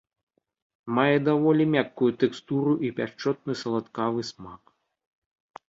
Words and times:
Мае 0.99 1.17
даволі 1.27 1.67
мяккую 1.75 2.09
тэкстуру 2.25 2.73
і 2.89 2.91
пяшчотны 3.03 3.59
саладкавы 3.63 4.21
смак. 4.33 4.77